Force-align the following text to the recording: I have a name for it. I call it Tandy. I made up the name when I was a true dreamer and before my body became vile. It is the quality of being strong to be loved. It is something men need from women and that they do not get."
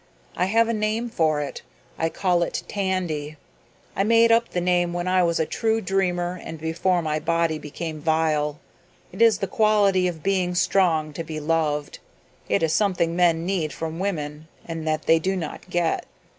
I 0.35 0.45
have 0.45 0.67
a 0.67 0.73
name 0.73 1.11
for 1.11 1.41
it. 1.41 1.61
I 1.95 2.09
call 2.09 2.41
it 2.41 2.63
Tandy. 2.67 3.37
I 3.95 4.03
made 4.03 4.31
up 4.31 4.49
the 4.49 4.59
name 4.59 4.93
when 4.93 5.07
I 5.07 5.21
was 5.21 5.39
a 5.39 5.45
true 5.45 5.79
dreamer 5.79 6.41
and 6.43 6.59
before 6.59 7.03
my 7.03 7.19
body 7.19 7.59
became 7.59 8.01
vile. 8.01 8.57
It 9.11 9.21
is 9.21 9.37
the 9.37 9.45
quality 9.47 10.07
of 10.07 10.23
being 10.23 10.55
strong 10.55 11.13
to 11.13 11.23
be 11.23 11.39
loved. 11.39 11.99
It 12.49 12.63
is 12.63 12.73
something 12.73 13.15
men 13.15 13.45
need 13.45 13.73
from 13.73 13.99
women 13.99 14.47
and 14.65 14.87
that 14.87 15.03
they 15.03 15.19
do 15.19 15.35
not 15.35 15.69
get." 15.69 16.07